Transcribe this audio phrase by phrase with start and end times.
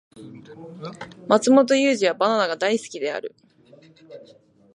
[1.27, 3.35] マツモトユウジはバナナが大好きである